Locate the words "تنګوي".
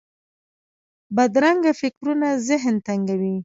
2.87-3.35